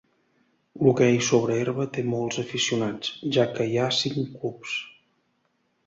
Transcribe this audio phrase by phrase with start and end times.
[0.85, 4.79] L'hoquei sobre herba té molts aficionats, ja que hi ha cinc clubs.